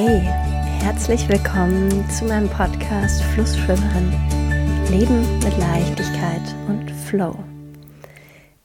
[0.00, 0.20] Hey,
[0.80, 4.12] herzlich willkommen zu meinem Podcast Flussschwimmerin.
[4.92, 7.34] Leben mit Leichtigkeit und Flow.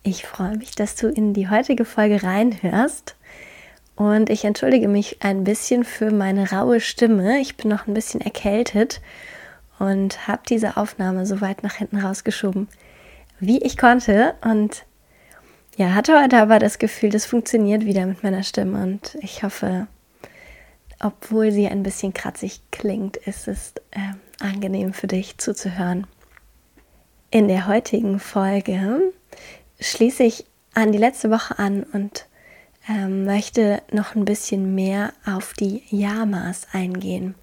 [0.04, 3.15] Ich freue mich, dass du in die heutige Folge reinhörst.
[3.96, 7.39] Und ich entschuldige mich ein bisschen für meine raue Stimme.
[7.39, 9.02] Ich bin noch ein bisschen erkältet
[9.79, 12.68] und habe diese Aufnahme so weit nach hinten rausgeschoben,
[13.39, 14.36] wie ich konnte.
[14.45, 14.86] Und
[15.78, 18.84] ja, hatte heute aber das Gefühl, das funktioniert wieder mit meiner Stimme.
[18.84, 19.87] Und ich hoffe,
[21.00, 24.00] obwohl sie ein bisschen kratzig klingt, ist es äh,
[24.39, 26.07] angenehm für dich zuzuhören.
[27.32, 29.14] In der heutigen Folge
[29.79, 32.28] schließe ich an die letzte Woche an und
[32.88, 37.36] äh, möchte noch ein bisschen mehr auf die Yamas eingehen.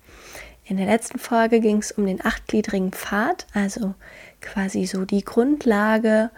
[0.64, 3.94] In der letzten Folge ging es um den achtgliedrigen Pfad, also
[4.40, 6.30] quasi so die Grundlage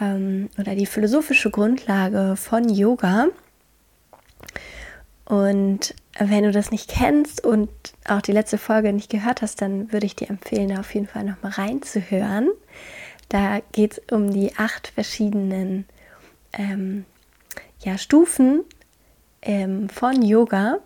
[0.00, 3.28] ähm, oder die philosophische Grundlage von Yoga.
[5.24, 7.70] Und wenn du das nicht kennst und
[8.06, 11.06] auch die letzte Folge nicht gehört hast, dann würde ich dir empfehlen, da auf jeden
[11.06, 12.48] Fall nochmal reinzuhören.
[13.28, 15.86] Da geht es um die acht verschiedenen
[16.52, 17.04] ähm,
[17.80, 18.64] ja, Stufen
[19.42, 20.78] ähm, von Yoga.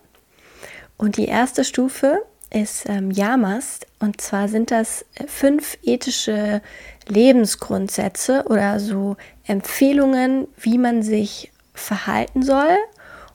[0.98, 3.80] Und die erste Stufe ist ähm, Yamas.
[3.98, 6.60] Und zwar sind das fünf ethische
[7.08, 9.16] Lebensgrundsätze oder so
[9.46, 12.76] Empfehlungen, wie man sich verhalten soll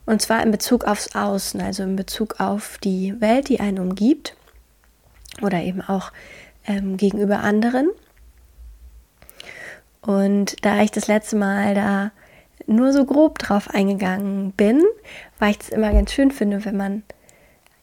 [0.06, 4.36] und zwar in Bezug aufs Außen, also in Bezug auf die Welt, die einen umgibt
[5.42, 6.12] oder eben auch
[6.66, 7.88] ähm, gegenüber anderen.
[10.02, 12.10] Und da ich das letzte Mal da
[12.66, 14.82] nur so grob drauf eingegangen bin,
[15.38, 17.02] weil ich es immer ganz schön finde, wenn man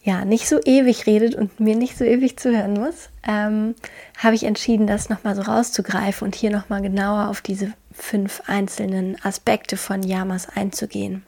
[0.01, 3.75] ja nicht so ewig redet und mir nicht so ewig zuhören muss, ähm,
[4.17, 9.17] habe ich entschieden, das nochmal so rauszugreifen und hier nochmal genauer auf diese fünf einzelnen
[9.23, 11.23] Aspekte von Yamas einzugehen.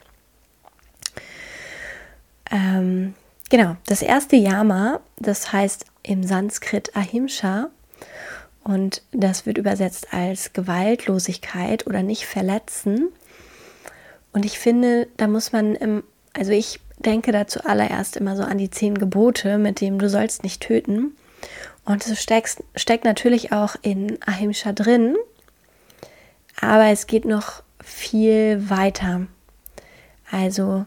[2.51, 3.13] Ähm,
[3.49, 7.69] genau, das erste Yama, das heißt im Sanskrit Ahimsa
[8.63, 13.09] und das wird übersetzt als Gewaltlosigkeit oder nicht verletzen.
[14.33, 18.57] Und ich finde, da muss man im, also ich denke da zuallererst immer so an
[18.57, 21.15] die zehn Gebote, mit dem du sollst nicht töten.
[21.85, 25.15] Und es steckt, steckt natürlich auch in Ahimsa drin,
[26.59, 29.27] aber es geht noch viel weiter.
[30.29, 30.85] Also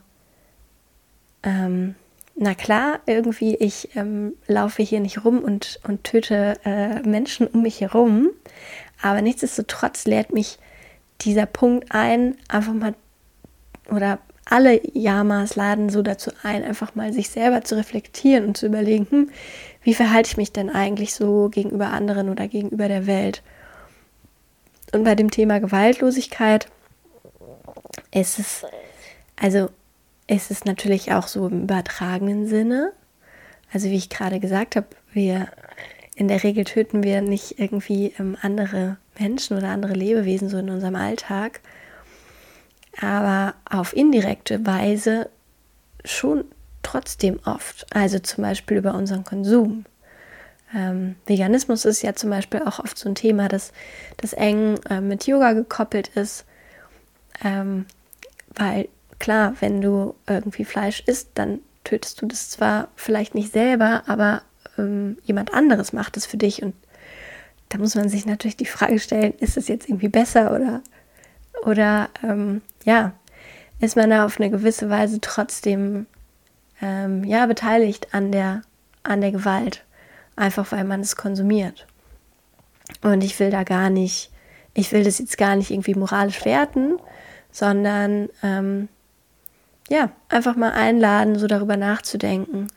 [1.42, 1.94] ähm,
[2.34, 7.62] na klar, irgendwie, ich ähm, laufe hier nicht rum und, und töte äh, Menschen um
[7.62, 8.30] mich herum,
[9.02, 10.58] aber nichtsdestotrotz lehrt mich
[11.20, 12.94] dieser Punkt ein, einfach mal,
[13.90, 18.66] oder alle Yamas laden so dazu ein, einfach mal sich selber zu reflektieren und zu
[18.66, 19.30] überlegen, hm,
[19.82, 23.42] wie verhalte ich mich denn eigentlich so gegenüber anderen oder gegenüber der Welt?
[24.92, 26.66] Und bei dem Thema Gewaltlosigkeit
[28.12, 28.64] ist es,
[29.40, 29.70] also
[30.32, 32.92] ist es natürlich auch so im übertragenen Sinne.
[33.72, 35.48] Also wie ich gerade gesagt habe, wir
[36.14, 40.70] in der Regel töten wir nicht irgendwie ähm, andere Menschen oder andere Lebewesen so in
[40.70, 41.60] unserem Alltag,
[43.00, 45.30] aber auf indirekte Weise
[46.04, 46.44] schon
[46.82, 47.86] trotzdem oft.
[47.94, 49.84] Also zum Beispiel über unseren Konsum.
[50.74, 53.72] Ähm, Veganismus ist ja zum Beispiel auch oft so ein Thema, das,
[54.16, 56.44] das eng äh, mit Yoga gekoppelt ist,
[57.44, 57.86] ähm,
[58.54, 58.88] weil
[59.22, 64.42] klar, wenn du irgendwie Fleisch isst, dann tötest du das zwar vielleicht nicht selber, aber
[64.76, 66.62] ähm, jemand anderes macht es für dich.
[66.62, 66.74] Und
[67.68, 70.82] da muss man sich natürlich die Frage stellen, ist es jetzt irgendwie besser oder,
[71.64, 73.12] oder ähm, ja,
[73.78, 76.06] ist man da auf eine gewisse Weise trotzdem
[76.80, 78.62] ähm, ja, beteiligt an der,
[79.04, 79.84] an der Gewalt,
[80.34, 81.86] einfach weil man es konsumiert.
[83.02, 84.32] Und ich will da gar nicht,
[84.74, 86.98] ich will das jetzt gar nicht irgendwie moralisch werten,
[87.52, 88.88] sondern ähm,
[89.88, 92.68] ja, einfach mal einladen, so darüber nachzudenken.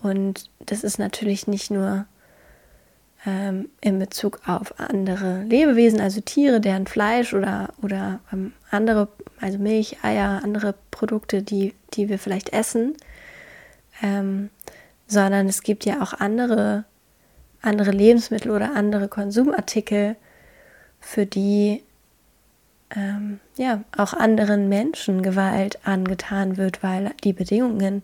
[0.00, 2.06] Und das ist natürlich nicht nur
[3.26, 9.08] ähm, in Bezug auf andere Lebewesen, also Tiere, deren Fleisch oder, oder ähm, andere,
[9.40, 12.94] also Milch, Eier, andere Produkte, die, die wir vielleicht essen,
[14.02, 14.50] ähm,
[15.06, 16.84] sondern es gibt ja auch andere,
[17.62, 20.16] andere Lebensmittel oder andere Konsumartikel,
[21.00, 21.82] für die
[22.96, 28.02] ähm, ja, auch anderen Menschen Gewalt angetan wird, weil die Bedingungen,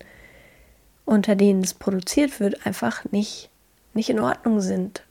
[1.05, 3.51] unter denen es produziert wird, einfach nicht,
[3.95, 5.03] nicht in Ordnung sind.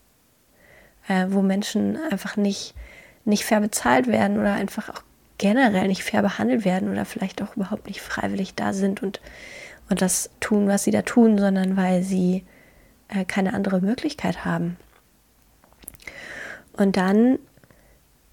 [1.10, 2.76] Äh, wo Menschen einfach nicht,
[3.26, 5.02] nicht fair bezahlt werden oder einfach auch
[5.40, 9.20] generell nicht fair behandelt werden oder vielleicht auch überhaupt nicht freiwillig da sind und,
[9.90, 12.46] und das tun, was sie da tun, sondern weil sie
[13.08, 14.78] äh, keine andere Möglichkeit haben.
[16.74, 17.40] Und dann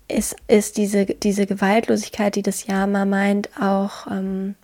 [0.08, 4.55] ist, ist diese, diese Gewaltlosigkeit, die das Yama meint, auch ähm,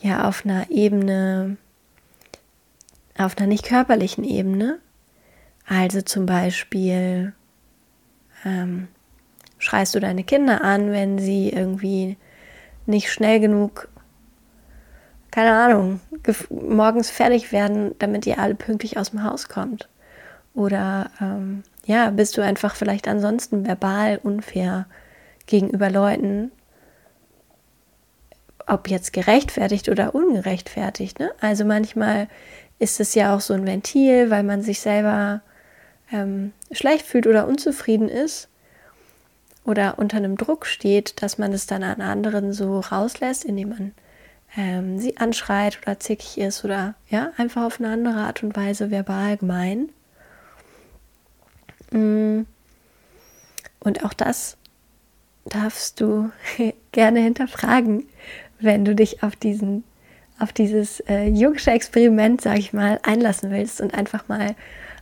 [0.00, 1.56] ja auf einer Ebene
[3.18, 4.78] auf einer nicht körperlichen Ebene.
[5.66, 7.32] Also zum Beispiel
[8.44, 8.88] ähm,
[9.58, 12.16] schreist du deine Kinder an, wenn sie irgendwie
[12.86, 13.88] nicht schnell genug,
[15.30, 16.00] keine Ahnung,
[16.50, 19.88] morgens fertig werden, damit ihr alle pünktlich aus dem Haus kommt.
[20.54, 24.86] Oder ähm, ja, bist du einfach vielleicht ansonsten verbal unfair
[25.46, 26.52] gegenüber Leuten,
[28.66, 31.18] ob jetzt gerechtfertigt oder ungerechtfertigt.
[31.18, 31.32] Ne?
[31.40, 32.28] Also manchmal
[32.78, 35.40] ist es ja auch so ein Ventil, weil man sich selber
[36.12, 38.48] ähm, schlecht fühlt oder unzufrieden ist
[39.64, 43.94] oder unter einem Druck steht, dass man es dann an anderen so rauslässt, indem man
[44.56, 48.90] ähm, sie anschreit oder zickig ist oder ja, einfach auf eine andere Art und Weise
[48.90, 49.88] verbal gemein.
[51.92, 52.46] Mm.
[53.80, 54.56] Und auch das
[55.44, 56.30] darfst du
[56.92, 58.04] gerne hinterfragen,
[58.60, 59.84] wenn du dich auf diesen
[60.42, 64.56] auf dieses äh, yogische Experiment, sage ich mal, einlassen willst und einfach mal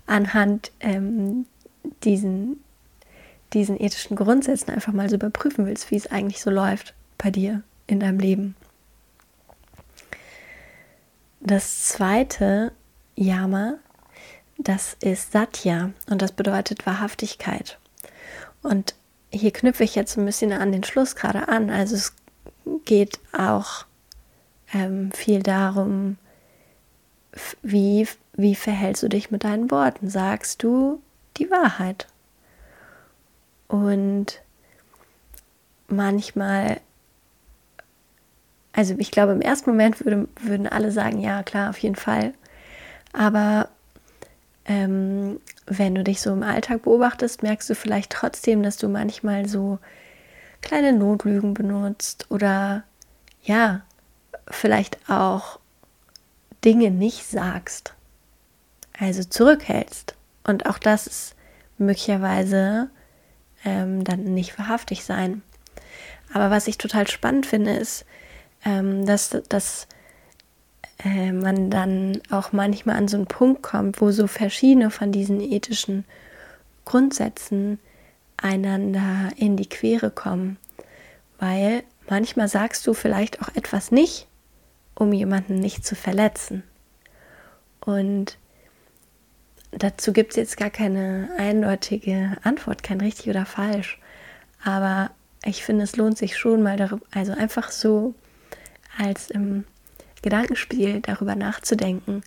[0.07, 1.47] anhand ähm,
[2.05, 2.63] diesen,
[3.55, 7.63] diesen ethischen Grundsätzen einfach mal so überprüfen willst, wie es eigentlich so läuft bei dir
[7.87, 8.55] in deinem Leben.
[11.41, 12.73] Das zweite
[13.17, 13.79] Yama,
[14.63, 17.79] das ist Satya und das bedeutet Wahrhaftigkeit.
[18.63, 18.95] Und
[19.33, 21.71] hier knüpfe ich jetzt ein bisschen an den Schluss gerade an.
[21.71, 22.15] Also es
[22.85, 23.87] geht auch
[24.73, 26.17] ähm, viel darum,
[27.63, 30.11] wie, wie verhältst du dich mit deinen Worten?
[30.11, 31.01] Sagst du
[31.37, 32.07] die Wahrheit?
[33.69, 34.43] Und
[35.89, 36.81] manchmal,
[38.73, 42.35] also ich glaube, im ersten Moment würde, würden alle sagen, ja, klar, auf jeden Fall.
[43.13, 43.69] Aber
[44.71, 49.49] ähm, wenn du dich so im Alltag beobachtest, merkst du vielleicht trotzdem, dass du manchmal
[49.49, 49.81] so
[50.63, 52.85] kleine Notlügen benutzt oder
[53.43, 53.83] ja,
[54.49, 55.59] vielleicht auch
[56.65, 57.95] Dinge nicht sagst,
[58.97, 60.15] also zurückhältst.
[60.45, 61.35] Und auch das ist
[61.77, 62.91] möglicherweise
[63.65, 65.43] ähm, dann nicht wahrhaftig sein.
[66.33, 68.05] Aber was ich total spannend finde, ist,
[68.65, 69.89] ähm, dass, dass
[71.05, 75.41] äh, man dann auch manchmal an so einen Punkt kommt, wo so verschiedene von diesen
[75.41, 76.05] ethischen
[76.85, 77.79] Grundsätzen
[78.37, 80.59] einander in die Quere kommen.
[81.39, 84.27] Weil manchmal sagst du vielleicht auch etwas nicht,
[84.95, 86.63] um jemanden nicht zu verletzen.
[87.81, 88.37] Und
[89.71, 93.99] dazu gibt es jetzt gar keine eindeutige Antwort, kein richtig oder falsch.
[94.63, 95.11] Aber
[95.45, 98.15] ich finde, es lohnt sich schon mal darüber, also einfach so
[98.99, 99.65] als im
[100.23, 102.23] Gedankenspiel darüber nachzudenken,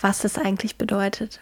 [0.00, 1.40] was das eigentlich bedeutet.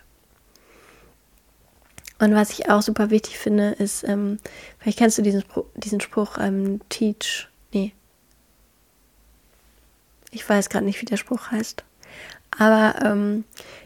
[2.19, 4.39] Und was ich auch super wichtig finde, ist, ähm,
[4.79, 5.43] vielleicht kennst du diesen,
[5.75, 7.95] diesen Spruch, ähm, teach, nee,
[10.31, 11.83] ich weiß gerade nicht, wie der Spruch heißt,
[12.59, 13.45] aber ähm,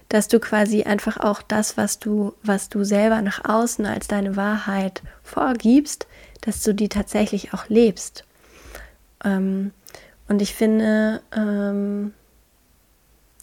[0.09, 4.37] dass du quasi einfach auch das, was du, was du selber nach außen als deine
[4.37, 6.07] Wahrheit vorgibst,
[6.41, 8.25] dass du die tatsächlich auch lebst.
[9.25, 9.73] Ähm,
[10.29, 12.15] und ich finde, ähm,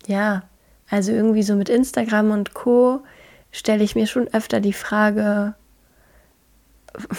[0.08, 0.44] ja,
[0.90, 3.02] also irgendwie so mit Instagram und Co
[3.52, 5.56] stelle ich mir schon öfter die Frage,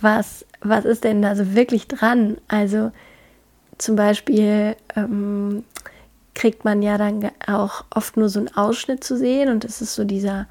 [0.00, 2.38] was, was ist denn da so wirklich dran?
[2.48, 2.92] Also
[3.78, 5.64] zum Beispiel ähm,
[6.34, 9.94] kriegt man ja dann auch oft nur so einen Ausschnitt zu sehen und es ist
[9.94, 10.46] so dieser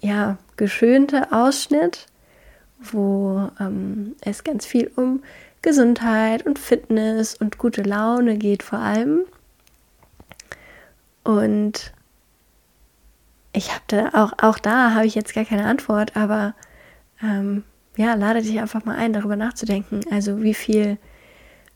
[0.00, 2.06] ja geschönte Ausschnitt,
[2.80, 5.22] wo ähm, es ganz viel um
[5.66, 9.24] Gesundheit und Fitness und gute Laune geht vor allem.
[11.24, 11.92] Und
[13.52, 16.54] ich habe da auch, auch da habe ich jetzt gar keine Antwort, aber
[17.20, 17.64] ähm,
[17.96, 20.02] ja, lade dich einfach mal ein, darüber nachzudenken.
[20.12, 20.98] Also wie viel,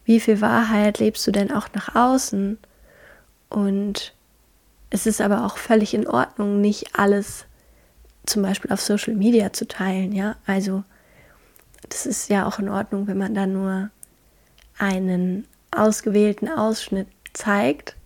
[0.05, 2.59] wie viel Wahrheit lebst du denn auch nach außen?
[3.49, 4.15] Und
[4.91, 7.45] es ist aber auch völlig in Ordnung, nicht alles
[8.25, 10.37] zum Beispiel auf Social Media zu teilen, ja.
[10.47, 10.85] Also
[11.89, 13.91] das ist ja auch in Ordnung, wenn man da nur
[14.79, 17.97] einen ausgewählten Ausschnitt zeigt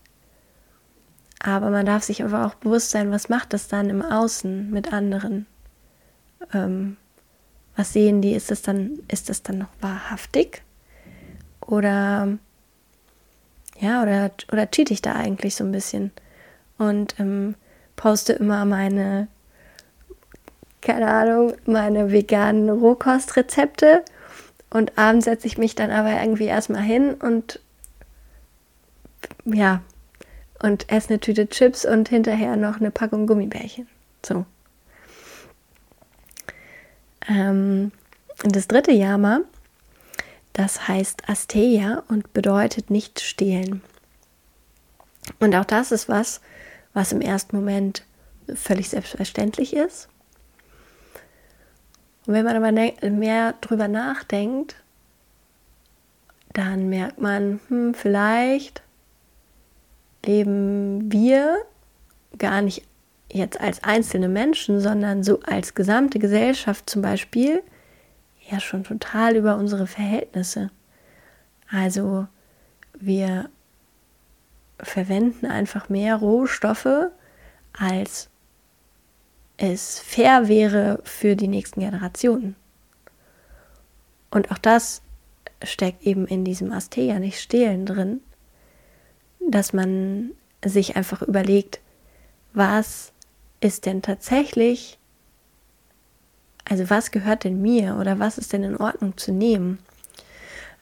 [1.45, 4.95] aber man darf sich aber auch bewusst sein, was macht das dann im Außen mit
[4.95, 5.45] anderen?
[6.55, 6.97] Ähm,
[7.77, 8.33] was sehen die?
[8.33, 10.63] Ist das dann, ist das dann noch wahrhaftig?
[11.61, 12.39] Oder
[13.79, 16.13] ja, oder, oder cheat ich da eigentlich so ein bisschen?
[16.79, 17.57] Und ähm,
[17.95, 19.29] poste immer meine,
[20.85, 24.05] keine Ahnung, meine veganen Rohkostrezepte.
[24.71, 27.61] Und abends setze ich mich dann aber irgendwie erstmal hin und
[29.45, 29.83] ja,
[30.63, 33.87] und esse eine Tüte Chips und hinterher noch eine Packung Gummibärchen.
[34.25, 34.47] So.
[37.29, 37.93] Ähm,
[38.43, 39.41] das dritte Yama,
[40.53, 43.83] das heißt Asteya und bedeutet nicht stehlen.
[45.39, 46.41] Und auch das ist was,
[46.93, 48.05] was im ersten Moment
[48.55, 50.09] völlig selbstverständlich ist.
[52.27, 52.73] Und wenn man aber
[53.11, 54.77] mehr drüber nachdenkt,
[56.53, 58.83] dann merkt man, hm, vielleicht
[60.25, 61.59] leben wir
[62.39, 62.83] gar nicht
[63.31, 67.63] jetzt als einzelne Menschen, sondern so als gesamte Gesellschaft zum Beispiel
[68.51, 70.71] ja schon total über unsere Verhältnisse.
[71.71, 72.27] Also
[72.99, 73.49] wir
[74.79, 77.09] verwenden einfach mehr Rohstoffe,
[77.77, 78.29] als
[79.57, 82.57] es fair wäre für die nächsten Generationen.
[84.31, 85.03] Und auch das
[85.63, 88.21] steckt eben in diesem Asteia nicht stehlen drin,
[89.49, 90.33] dass man
[90.65, 91.81] sich einfach überlegt,
[92.53, 93.13] was
[93.61, 94.99] ist denn tatsächlich,
[96.65, 99.79] also was gehört denn mir oder was ist denn in Ordnung zu nehmen?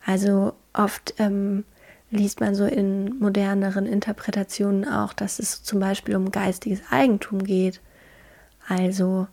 [0.05, 1.64] Also oft ähm,
[2.11, 7.81] liest man so in moderneren Interpretationen auch, dass es zum Beispiel um geistiges Eigentum geht.
[8.69, 9.26] Also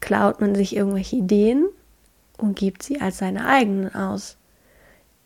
[0.00, 1.66] klaut man sich irgendwelche Ideen
[2.38, 4.36] und gibt sie als seine eigenen aus.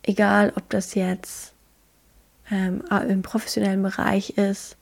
[0.02, 1.52] Egal, ob das jetzt
[2.50, 4.76] ähm, im professionellen Bereich ist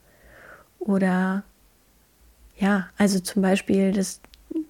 [0.79, 1.43] oder
[2.57, 4.21] ja, also zum Beispiel, dass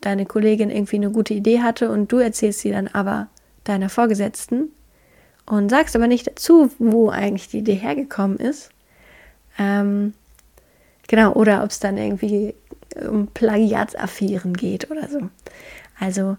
[0.02, 3.28] deine Kollegin irgendwie eine gute Idee hatte und du erzählst sie dann aber
[3.64, 4.70] deiner Vorgesetzten
[5.46, 8.70] und sagst aber nicht dazu, wo eigentlich die Idee hergekommen ist.
[9.58, 10.14] Ähm,
[11.10, 12.56] genau, oder ob es dann irgendwie
[13.10, 15.30] um Plagiatsaffären geht oder so.
[16.00, 16.38] Also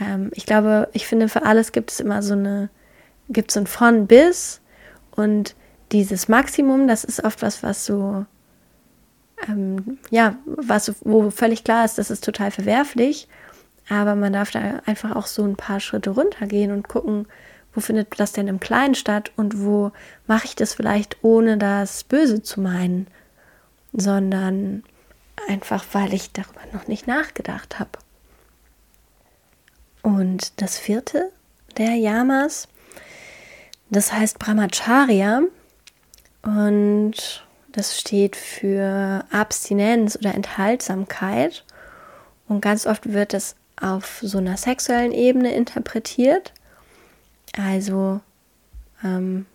[0.00, 2.70] ähm, ich glaube, ich finde, für alles gibt es immer so eine,
[3.28, 4.62] gibt es ein von bis
[5.10, 5.54] und
[5.92, 8.24] dieses Maximum, das ist oft was, was so,
[9.46, 13.28] ähm, ja, was, wo völlig klar ist, das ist total verwerflich,
[13.88, 17.26] aber man darf da einfach auch so ein paar Schritte runtergehen und gucken,
[17.74, 19.90] wo findet das denn im Kleinen statt und wo
[20.26, 23.08] mache ich das vielleicht ohne das Böse zu meinen,
[23.94, 24.82] sondern
[25.48, 27.90] einfach, weil ich darüber noch nicht nachgedacht habe.
[30.02, 31.30] Und das vierte
[31.78, 32.68] der Yamas,
[33.88, 35.42] das heißt Brahmacharya
[36.42, 41.64] und das steht für Abstinenz oder Enthaltsamkeit.
[42.46, 46.52] Und ganz oft wird es auf so einer sexuellen Ebene interpretiert.
[47.56, 48.20] Also,
[49.02, 49.46] ähm,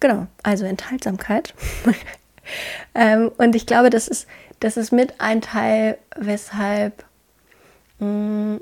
[0.00, 1.54] genau, also Enthaltsamkeit.
[2.94, 4.26] ähm, und ich glaube, das ist,
[4.60, 7.04] das ist mit ein Teil, weshalb
[7.98, 8.60] mh, mm,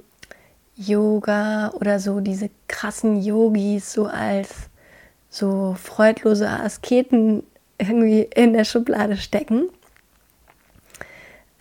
[0.75, 4.49] Yoga oder so diese krassen Yogis so als
[5.29, 7.43] so freudlose Asketen
[7.79, 9.69] irgendwie in der Schublade stecken.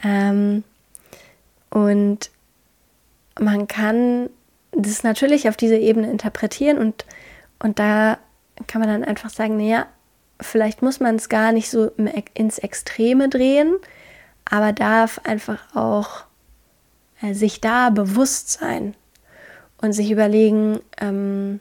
[0.04, 0.64] Ähm,
[1.70, 2.32] und
[3.40, 4.30] man kann
[4.72, 7.06] das natürlich auf diese Ebene interpretieren und,
[7.60, 8.18] und da
[8.68, 9.88] kann man dann einfach sagen, naja,
[10.42, 11.92] vielleicht muss man es gar nicht so
[12.34, 13.76] ins Extreme drehen,
[14.46, 16.24] aber darf einfach auch
[17.22, 18.96] äh, sich da bewusst sein
[19.82, 21.60] und sich überlegen, ähm,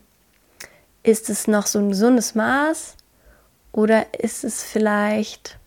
[1.03, 2.97] ist es noch so ein gesundes Maß
[3.73, 5.59] oder ist es vielleicht,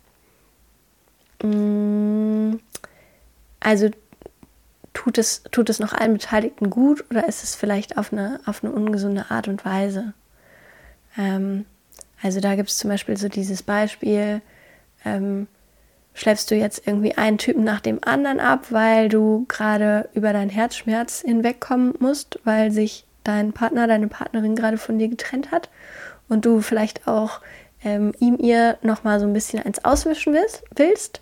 [1.41, 2.59] mh, mm,
[3.59, 3.89] also
[4.93, 8.63] tut es, tut es noch allen Beteiligten gut oder ist es vielleicht auf eine, auf
[8.63, 10.13] eine ungesunde Art und Weise?
[11.17, 11.65] Ähm,
[12.23, 14.41] also da gibt es zum Beispiel so dieses Beispiel,
[15.05, 15.47] ähm,
[16.13, 20.49] schleppst du jetzt irgendwie einen Typen nach dem anderen ab, weil du gerade über deinen
[20.49, 25.69] Herzschmerz hinwegkommen musst, weil sich dein Partner, deine Partnerin gerade von dir getrennt hat
[26.29, 27.41] und du vielleicht auch
[27.83, 31.21] ähm, ihm ihr nochmal so ein bisschen eins auswischen willst, willst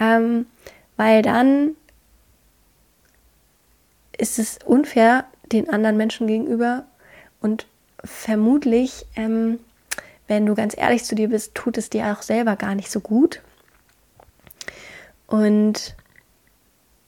[0.00, 0.46] ähm,
[0.96, 1.76] weil dann
[4.16, 6.84] ist es unfair den anderen Menschen gegenüber
[7.40, 7.66] und
[8.04, 9.58] vermutlich, ähm,
[10.32, 13.00] wenn du ganz ehrlich zu dir bist, tut es dir auch selber gar nicht so
[13.00, 13.42] gut.
[15.26, 15.94] Und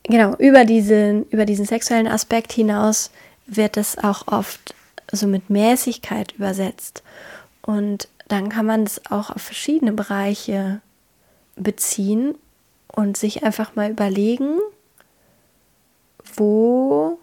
[0.02, 3.10] genau, über diesen, über diesen sexuellen Aspekt hinaus
[3.46, 4.74] wird es auch oft
[5.10, 7.02] so mit Mäßigkeit übersetzt.
[7.62, 10.82] Und dann kann man es auch auf verschiedene Bereiche
[11.56, 12.34] beziehen
[12.88, 14.58] und sich einfach mal überlegen,
[16.36, 17.18] wo,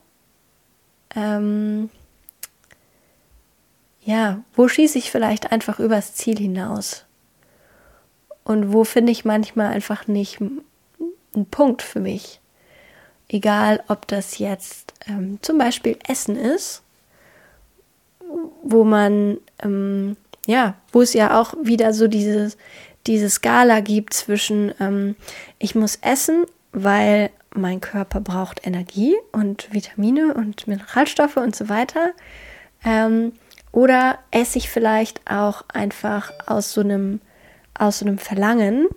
[1.15, 1.91] ähm,
[4.03, 7.05] ja, wo schieße ich vielleicht einfach übers Ziel hinaus?
[8.43, 12.39] Und wo finde ich manchmal einfach nicht einen Punkt für mich?
[13.29, 16.81] Egal, ob das jetzt ähm, zum Beispiel Essen ist,
[18.63, 20.17] wo man, ähm,
[20.47, 22.57] ja, wo es ja auch wieder so dieses,
[23.07, 25.15] diese Skala gibt zwischen, ähm,
[25.59, 32.13] ich muss essen, weil mein Körper braucht Energie und Vitamine und Mineralstoffe und so weiter.
[33.71, 37.21] Oder esse ich vielleicht auch einfach aus so einem,
[37.73, 38.87] aus so einem Verlangen,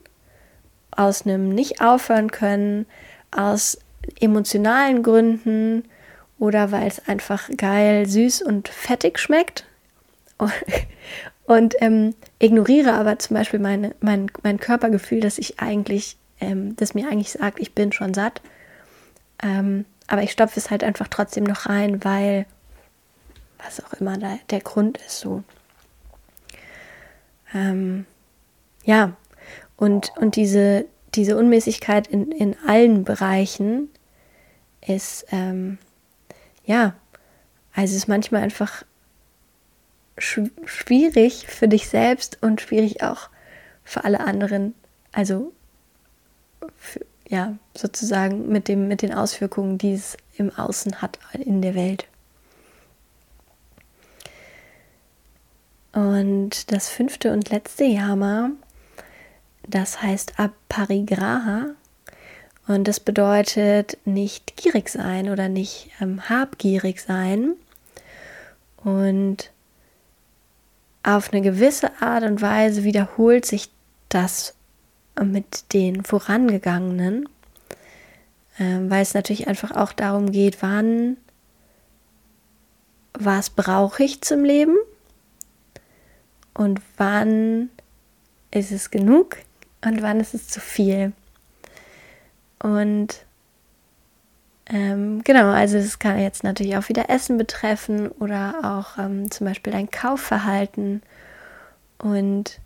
[0.91, 2.87] aus einem nicht aufhören können,
[3.31, 3.79] aus
[4.21, 5.85] emotionalen Gründen
[6.39, 9.65] oder weil es einfach geil, süß und fettig schmeckt.
[11.47, 16.95] Und ähm, ignoriere aber zum Beispiel meine, mein, mein Körpergefühl, dass ich eigentlich, ähm, das
[16.95, 18.41] mir eigentlich sagt, ich bin schon satt.
[19.43, 22.47] Ähm, aber ich stopfe es halt einfach trotzdem noch rein, weil
[23.59, 25.43] was auch immer da der Grund ist so.
[27.55, 28.07] Ähm,
[28.85, 29.17] ja,
[29.77, 33.89] und, und diese, diese Unmäßigkeit in, in allen Bereichen
[34.87, 35.79] ist, ähm,
[36.65, 36.95] ja,
[37.75, 38.85] also ist manchmal einfach
[40.17, 43.31] schwierig für dich selbst und schwierig auch
[43.83, 44.75] für alle anderen.
[45.13, 45.53] Also
[46.77, 51.75] für, ja, sozusagen mit, dem, mit den Auswirkungen, die es im Außen hat in der
[51.75, 52.07] Welt.
[55.95, 58.51] Und das fünfte und letzte Yama,
[59.67, 61.69] das heißt Aparigraha.
[62.67, 67.55] Und das bedeutet nicht gierig sein oder nicht ähm, habgierig sein.
[68.83, 69.53] Und
[71.05, 73.71] auf eine gewisse Art und Weise wiederholt sich
[74.09, 74.55] das
[75.23, 77.29] mit den vorangegangenen,
[78.59, 81.19] ähm, weil es natürlich einfach auch darum geht, wann,
[83.13, 84.77] was brauche ich zum Leben
[86.55, 87.71] und wann
[88.51, 89.37] ist es genug
[89.85, 91.13] und wann ist es zu viel.
[92.63, 93.25] Und
[94.67, 99.47] ähm, genau, also es kann jetzt natürlich auch wieder Essen betreffen oder auch ähm, zum
[99.47, 101.03] Beispiel dein Kaufverhalten.
[101.99, 102.61] Und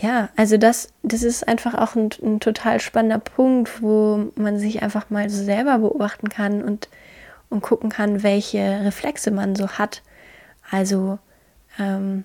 [0.00, 4.82] ja, also das, das ist einfach auch ein, ein, total spannender Punkt, wo man sich
[4.82, 6.88] einfach mal so selber beobachten kann und,
[7.48, 10.02] und gucken kann, welche Reflexe man so hat.
[10.70, 11.18] Also
[11.78, 12.24] ähm,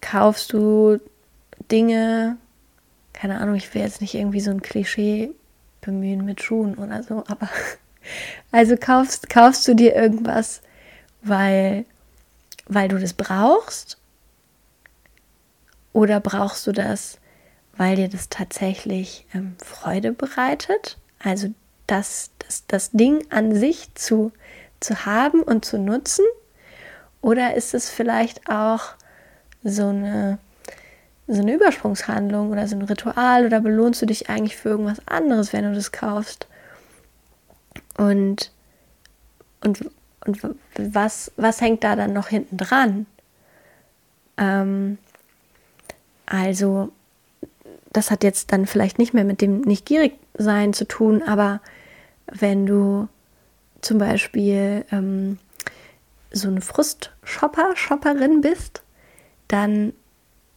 [0.00, 1.00] kaufst du
[1.70, 2.36] Dinge,
[3.12, 5.30] keine Ahnung, ich will jetzt nicht irgendwie so ein Klischee
[5.80, 7.48] bemühen mit Schuhen oder so, aber
[8.52, 10.62] also kaufst, kaufst du dir irgendwas,
[11.22, 11.84] weil,
[12.66, 13.98] weil du das brauchst?
[15.92, 17.18] Oder brauchst du das,
[17.76, 20.98] weil dir das tatsächlich ähm, Freude bereitet?
[21.18, 21.52] Also
[21.86, 24.32] das, das, das Ding an sich zu,
[24.80, 26.24] zu haben und zu nutzen?
[27.20, 28.94] Oder ist es vielleicht auch
[29.62, 30.38] so eine
[31.28, 35.52] so eine Übersprungshandlung oder so ein Ritual oder belohnst du dich eigentlich für irgendwas anderes,
[35.52, 36.46] wenn du das kaufst?
[37.98, 38.50] Und,
[39.62, 39.90] und,
[40.26, 40.38] und
[40.78, 43.06] was, was hängt da dann noch hinten dran?
[44.38, 44.96] Ähm,
[46.24, 46.92] also,
[47.92, 51.60] das hat jetzt dann vielleicht nicht mehr mit dem nicht gierig sein zu tun, aber
[52.26, 53.08] wenn du
[53.82, 55.38] zum Beispiel ähm,
[56.30, 58.82] so eine Frustshopper, Shopperin bist,
[59.48, 59.92] dann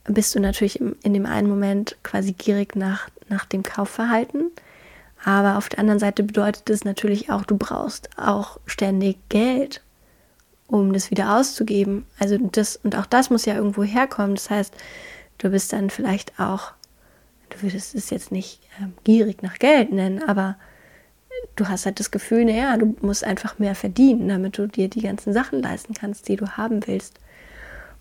[0.05, 4.51] bist du natürlich in dem einen Moment quasi gierig nach, nach dem Kaufverhalten.
[5.23, 9.81] Aber auf der anderen Seite bedeutet es natürlich auch, du brauchst auch ständig Geld,
[10.67, 12.05] um das wieder auszugeben.
[12.17, 14.35] Also das, und auch das muss ja irgendwo herkommen.
[14.35, 14.73] Das heißt,
[15.37, 16.71] du bist dann vielleicht auch,
[17.49, 20.57] du würdest es jetzt nicht äh, gierig nach Geld nennen, aber
[21.55, 25.01] du hast halt das Gefühl, naja, du musst einfach mehr verdienen, damit du dir die
[25.01, 27.19] ganzen Sachen leisten kannst, die du haben willst.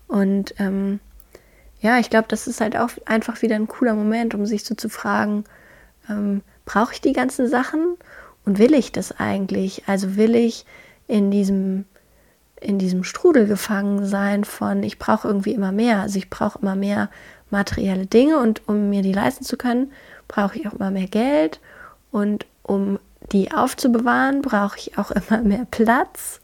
[0.07, 0.99] Und ähm,
[1.79, 4.75] ja, ich glaube, das ist halt auch einfach wieder ein cooler Moment, um sich so
[4.75, 5.45] zu fragen,
[6.09, 7.97] ähm, brauche ich die ganzen Sachen
[8.45, 9.83] und will ich das eigentlich?
[9.87, 10.65] Also will ich
[11.07, 11.85] in diesem,
[12.59, 16.01] in diesem Strudel gefangen sein von, ich brauche irgendwie immer mehr.
[16.01, 17.09] Also ich brauche immer mehr
[17.49, 19.91] materielle Dinge und um mir die leisten zu können,
[20.27, 21.59] brauche ich auch immer mehr Geld
[22.11, 22.99] und um
[23.31, 26.41] die aufzubewahren, brauche ich auch immer mehr Platz.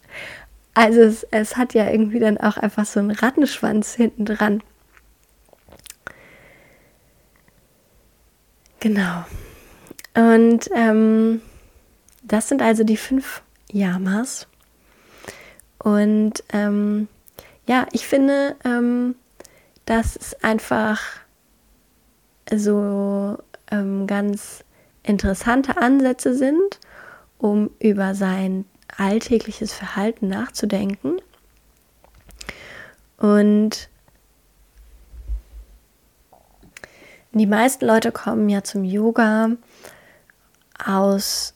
[0.74, 4.62] Also es, es hat ja irgendwie dann auch einfach so einen Rattenschwanz hinten dran.
[8.80, 9.24] Genau.
[10.14, 11.40] Und ähm,
[12.22, 14.46] das sind also die fünf Yamas.
[15.78, 17.08] Und ähm,
[17.66, 19.14] ja, ich finde, ähm,
[19.84, 21.00] dass es einfach
[22.54, 23.38] so
[23.70, 24.64] ähm, ganz
[25.08, 26.80] interessante Ansätze sind,
[27.38, 28.64] um über sein
[28.96, 31.16] alltägliches Verhalten nachzudenken.
[33.16, 33.88] Und
[37.32, 39.50] Die meisten Leute kommen ja zum Yoga
[40.84, 41.54] aus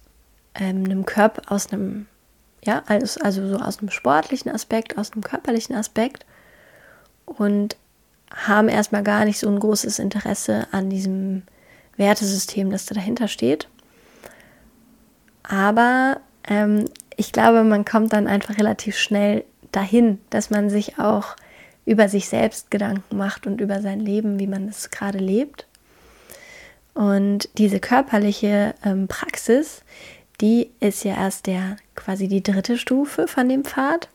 [0.55, 2.07] ähm, einem Körper, aus einem,
[2.62, 6.27] ja, also, also so aus einem sportlichen Aspekt, aus einem körperlichen Aspekt
[7.25, 7.77] und
[8.35, 11.43] haben erstmal gar nicht so ein großes Interesse an diesem
[11.96, 13.68] Wertesystem, das da dahinter steht.
[15.42, 21.37] Aber ähm, ich glaube, man kommt dann einfach relativ schnell dahin, dass man sich auch
[21.85, 25.66] über sich selbst Gedanken macht und über sein Leben, wie man es gerade lebt.
[26.94, 29.83] Und diese körperliche ähm, Praxis,
[30.40, 34.09] die ist ja erst der quasi die dritte Stufe von dem Pfad.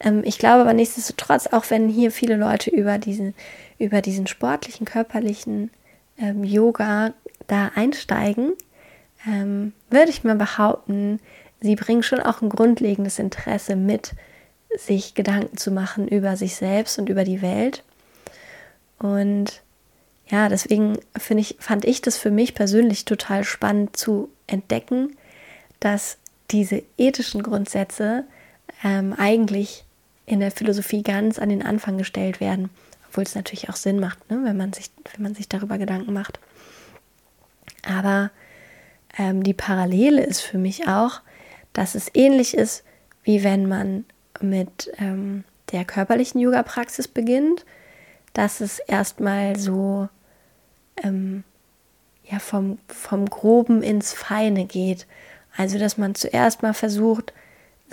[0.00, 3.34] Ähm, ich glaube aber nichtsdestotrotz, auch wenn hier viele Leute über diesen,
[3.78, 5.70] über diesen sportlichen, körperlichen
[6.18, 7.12] ähm, Yoga
[7.46, 8.52] da einsteigen,
[9.26, 11.20] ähm, würde ich mal behaupten,
[11.60, 14.12] sie bringen schon auch ein grundlegendes Interesse mit,
[14.76, 17.84] sich Gedanken zu machen über sich selbst und über die Welt.
[18.98, 19.62] Und
[20.26, 25.16] ja, deswegen finde ich, fand ich das für mich persönlich total spannend zu entdecken,
[25.80, 26.18] dass
[26.50, 28.24] diese ethischen Grundsätze
[28.82, 29.84] ähm, eigentlich
[30.26, 32.70] in der Philosophie ganz an den Anfang gestellt werden,
[33.14, 36.12] obwohl es natürlich auch Sinn macht, ne, wenn, man sich, wenn man sich darüber Gedanken
[36.12, 36.40] macht.
[37.86, 38.32] Aber
[39.16, 41.20] ähm, die Parallele ist für mich auch,
[41.72, 42.82] dass es ähnlich ist,
[43.22, 44.04] wie wenn man
[44.40, 47.64] mit ähm, der körperlichen Yoga-Praxis beginnt,
[48.32, 50.08] dass es erstmal so
[51.00, 51.44] ähm,
[52.24, 55.06] ja, vom, vom Groben ins Feine geht.
[55.56, 57.32] Also, dass man zuerst mal versucht,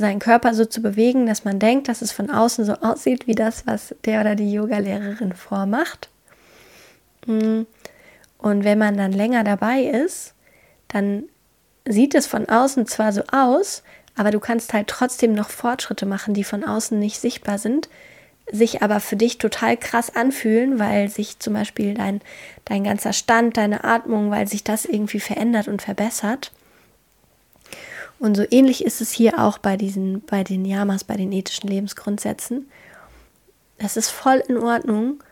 [0.02, 3.36] seinen Körper so zu bewegen, dass man denkt, dass es von außen so aussieht wie
[3.36, 6.10] das, was der oder die Yogalehrerin vormacht.
[7.26, 7.62] Mm.
[8.38, 10.34] Und wenn man dann länger dabei ist,
[10.88, 11.24] dann
[11.86, 13.84] sieht es von außen zwar so aus,
[14.16, 17.88] aber du kannst halt trotzdem noch Fortschritte machen, die von außen nicht sichtbar sind,
[18.52, 22.22] sich aber für dich total krass anfühlen, weil sich zum Beispiel dein,
[22.66, 26.52] dein ganzer Stand, deine Atmung, weil sich das irgendwie verändert und verbessert.
[28.22, 31.68] Und so ähnlich ist es hier auch bei diesen, bei den Yamas, bei den ethischen
[31.68, 32.70] Lebensgrundsätzen.
[33.80, 35.24] Es ist voll in Ordnung,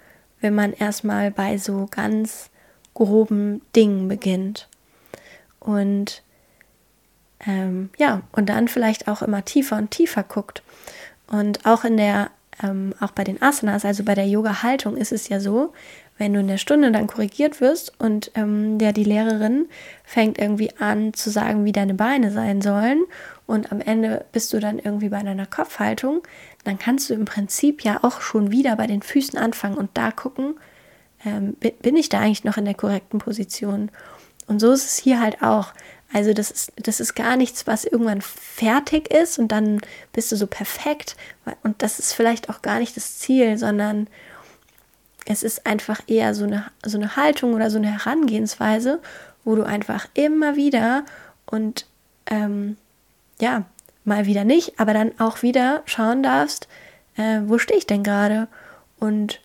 [0.42, 2.50] wenn man erstmal bei so ganz
[2.96, 4.68] groben Dingen beginnt.
[5.60, 6.24] Und
[7.46, 10.64] ähm, ja, und dann vielleicht auch immer tiefer und tiefer guckt.
[11.28, 12.32] Und auch in der,
[12.64, 15.74] ähm, auch bei den Asanas, also bei der Yoga-Haltung ist es ja so,
[16.20, 19.68] wenn du in der Stunde dann korrigiert wirst und ähm, der die Lehrerin
[20.04, 23.04] fängt irgendwie an zu sagen, wie deine Beine sein sollen
[23.48, 26.22] und am Ende bist du dann irgendwie bei deiner Kopfhaltung,
[26.66, 30.12] dann kannst du im Prinzip ja auch schon wieder bei den Füßen anfangen und da
[30.12, 30.56] gucken,
[31.26, 33.90] ähm, bin ich da eigentlich noch in der korrekten Position?
[34.48, 35.74] Und so ist es hier halt auch.
[36.12, 39.80] Also das ist, das ist gar nichts, was irgendwann fertig ist und dann
[40.12, 41.16] bist du so perfekt.
[41.64, 44.08] Und das ist vielleicht auch gar nicht das Ziel, sondern
[45.30, 49.00] es ist einfach eher so eine, so eine Haltung oder so eine Herangehensweise,
[49.46, 51.06] wo du einfach immer wieder
[51.46, 51.86] und
[52.26, 52.78] ähm,
[53.40, 53.64] ja,
[54.04, 56.68] mal wieder nicht, aber dann auch wieder schauen darfst,
[57.16, 58.48] äh, wo stehe ich denn gerade?
[59.00, 59.40] Und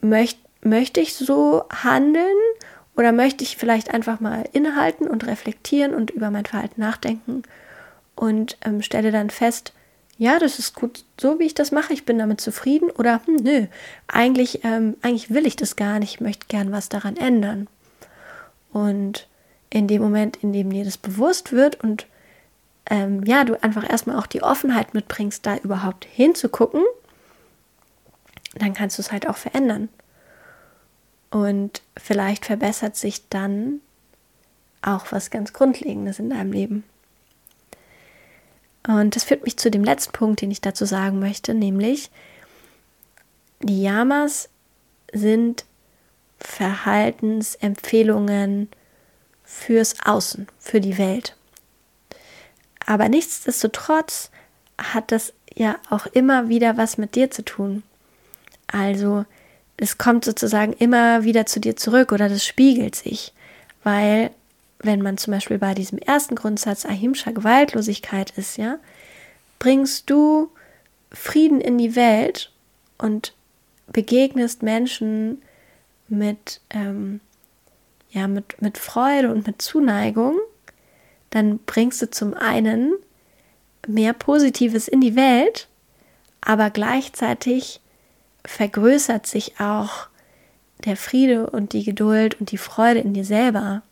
[0.00, 2.36] möcht, möchte ich so handeln
[2.96, 7.42] oder möchte ich vielleicht einfach mal innehalten und reflektieren und über mein Verhalten nachdenken?
[8.14, 9.72] Und ähm, stelle dann fest,
[10.20, 13.36] ja, das ist gut so, wie ich das mache, ich bin damit zufrieden oder hm,
[13.36, 13.66] nö,
[14.06, 17.68] eigentlich, ähm, eigentlich will ich das gar nicht, ich möchte gern was daran ändern.
[18.70, 19.28] Und
[19.70, 22.06] in dem Moment, in dem dir das bewusst wird und
[22.90, 26.82] ähm, ja, du einfach erstmal auch die Offenheit mitbringst, da überhaupt hinzugucken,
[28.54, 29.88] dann kannst du es halt auch verändern.
[31.30, 33.80] Und vielleicht verbessert sich dann
[34.82, 36.84] auch was ganz Grundlegendes in deinem Leben.
[38.86, 42.10] Und das führt mich zu dem letzten Punkt, den ich dazu sagen möchte, nämlich
[43.62, 44.48] die Yamas
[45.12, 45.64] sind
[46.38, 48.68] Verhaltensempfehlungen
[49.44, 51.36] fürs Außen, für die Welt.
[52.86, 54.30] Aber nichtsdestotrotz
[54.78, 57.82] hat das ja auch immer wieder was mit dir zu tun.
[58.66, 59.26] Also
[59.76, 63.32] es kommt sozusagen immer wieder zu dir zurück oder das spiegelt sich,
[63.82, 64.30] weil
[64.82, 68.78] wenn man zum Beispiel bei diesem ersten Grundsatz Ahimsa Gewaltlosigkeit ist, ja,
[69.58, 70.50] bringst du
[71.12, 72.52] Frieden in die Welt
[72.98, 73.34] und
[73.88, 75.42] begegnest Menschen
[76.08, 77.20] mit, ähm,
[78.10, 80.38] ja, mit, mit Freude und mit Zuneigung,
[81.30, 82.94] dann bringst du zum einen
[83.86, 85.68] mehr Positives in die Welt,
[86.40, 87.80] aber gleichzeitig
[88.44, 90.08] vergrößert sich auch
[90.84, 93.82] der Friede und die Geduld und die Freude in dir selber.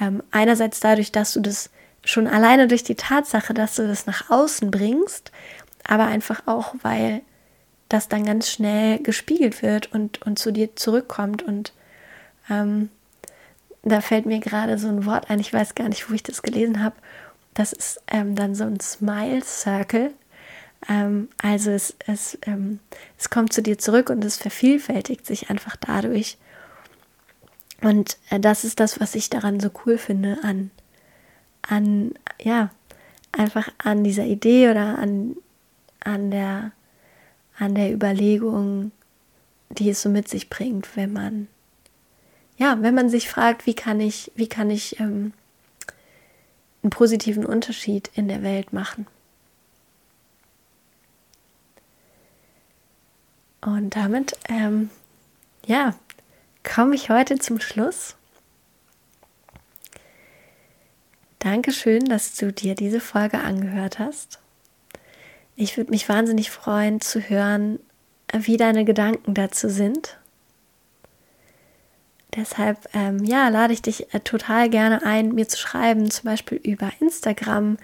[0.00, 1.70] Ähm, einerseits dadurch, dass du das
[2.04, 5.30] schon alleine durch die Tatsache, dass du das nach außen bringst,
[5.84, 7.22] aber einfach auch, weil
[7.88, 11.42] das dann ganz schnell gespiegelt wird und, und zu dir zurückkommt.
[11.42, 11.72] Und
[12.50, 12.88] ähm,
[13.82, 16.42] da fällt mir gerade so ein Wort ein, ich weiß gar nicht, wo ich das
[16.42, 16.96] gelesen habe.
[17.54, 20.12] Das ist ähm, dann so ein Smile Circle.
[20.88, 22.80] Ähm, also es, es, ähm,
[23.18, 26.38] es kommt zu dir zurück und es vervielfältigt sich einfach dadurch.
[27.82, 30.70] Und äh, das ist das, was ich daran so cool finde an,
[31.62, 32.70] an, ja,
[33.32, 35.36] einfach an dieser Idee oder an,
[36.00, 36.72] an, der,
[37.58, 38.92] an der Überlegung,
[39.70, 41.48] die es so mit sich bringt, wenn man,
[42.56, 45.32] ja, wenn man sich fragt, wie kann ich, wie kann ich ähm,
[46.82, 49.06] einen positiven Unterschied in der Welt machen.
[53.60, 54.90] Und damit, ähm,
[55.66, 55.94] ja,
[56.64, 58.16] komme ich heute zum Schluss.
[61.38, 64.38] Dankeschön, dass du dir diese Folge angehört hast.
[65.56, 67.80] Ich würde mich wahnsinnig freuen zu hören,
[68.32, 70.18] wie deine Gedanken dazu sind.
[72.34, 76.58] Deshalb, ähm, ja, lade ich dich äh, total gerne ein, mir zu schreiben, zum Beispiel
[76.58, 77.76] über Instagram.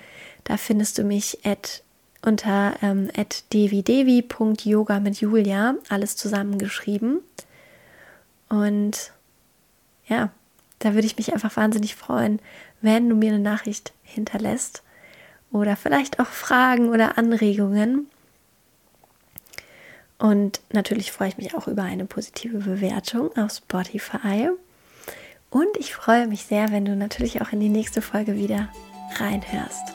[0.45, 1.83] Da findest du mich at,
[2.23, 3.11] unter ähm,
[3.53, 7.21] devidevi.yoga mit Julia, alles zusammengeschrieben.
[8.49, 9.13] Und
[10.07, 10.31] ja,
[10.79, 12.41] da würde ich mich einfach wahnsinnig freuen,
[12.81, 14.83] wenn du mir eine Nachricht hinterlässt
[15.51, 18.07] oder vielleicht auch Fragen oder Anregungen.
[20.19, 24.51] Und natürlich freue ich mich auch über eine positive Bewertung auf Spotify.
[25.51, 28.69] Und ich freue mich sehr, wenn du natürlich auch in die nächste Folge wieder
[29.17, 29.95] reinhörst.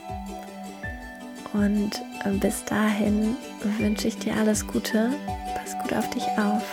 [1.54, 2.02] Und
[2.40, 3.38] bis dahin
[3.78, 5.12] wünsche ich dir alles Gute.
[5.56, 6.64] Pass gut auf dich auf.